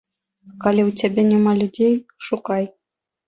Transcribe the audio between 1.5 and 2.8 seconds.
людзей, шукай.